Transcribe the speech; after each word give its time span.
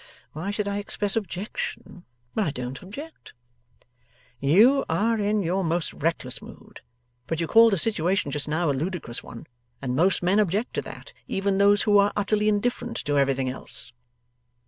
Why 0.33 0.49
should 0.49 0.67
I 0.67 0.79
express 0.79 1.15
objection, 1.15 2.05
when 2.33 2.47
I 2.47 2.49
don't 2.49 2.81
object?' 2.81 3.33
'You 4.39 4.83
are 4.89 5.19
in 5.19 5.43
your 5.43 5.63
most 5.63 5.93
reckless 5.93 6.41
mood. 6.41 6.81
But 7.27 7.39
you 7.39 7.45
called 7.45 7.73
the 7.73 7.77
situation 7.77 8.31
just 8.31 8.47
now, 8.47 8.71
a 8.71 8.73
ludicrous 8.73 9.21
one; 9.21 9.45
and 9.79 9.95
most 9.95 10.23
men 10.23 10.39
object 10.39 10.73
to 10.73 10.81
that, 10.81 11.13
even 11.27 11.59
those 11.59 11.83
who 11.83 11.99
are 11.99 12.13
utterly 12.15 12.49
indifferent 12.49 12.97
to 13.05 13.19
everything 13.19 13.47
else. 13.47 13.93